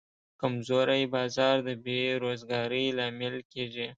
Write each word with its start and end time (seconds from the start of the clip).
کمزوری 0.41 1.03
بازار 1.13 1.55
د 1.67 1.69
بیروزګارۍ 1.85 2.85
لامل 2.97 3.35
کېږي. 3.51 3.87